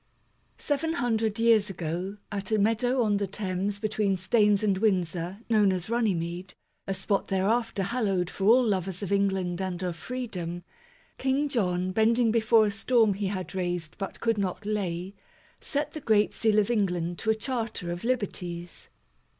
[0.57, 5.71] SEVEN hundred years ago, at a meadow on the Thames between Staines and Windsor, known
[5.71, 6.55] as Runnymede,
[6.87, 10.63] a spot thereafter hallowed for all lovers of England and of freedom,
[11.19, 15.13] King John, bending before a storm he had raised but could not lay,
[15.59, 18.89] set the great seal of England to a Charter of Liberties.